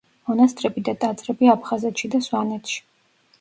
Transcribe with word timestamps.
მონასტრები 0.27 0.83
და 0.87 0.95
ტაძრები 1.03 1.51
აფხაზეთში 1.57 2.11
და 2.15 2.23
სვანეთში. 2.29 2.81